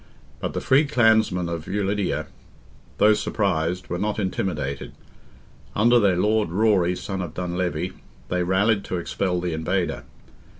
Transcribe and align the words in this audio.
But 0.39 0.53
the 0.53 0.61
free 0.61 0.87
clansmen 0.87 1.47
of 1.47 1.65
Ulidia, 1.67 2.25
though 2.97 3.13
surprised, 3.13 3.87
were 3.87 3.99
not 3.99 4.17
intimidated. 4.17 4.93
Under 5.75 5.99
their 5.99 6.17
lord 6.17 6.49
Rory, 6.49 6.95
son 6.95 7.21
of 7.21 7.35
Dunlevy, 7.35 7.93
they 8.27 8.41
rallied 8.41 8.83
to 8.85 8.97
expel 8.97 9.39
the 9.39 9.53
invader. 9.53 10.01